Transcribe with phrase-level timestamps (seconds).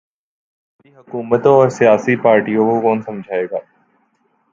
[0.69, 3.59] ہماری حکومتوں اور سیاسی پارٹیوں کو کون سمجھائے گا۔